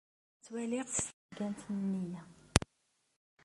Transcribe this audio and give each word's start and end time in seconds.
Ttwaliɣ-tt 0.37 0.97
d 0.99 1.07
tazedgant 1.09 1.61
n 1.75 1.77
nneyya. 1.83 2.21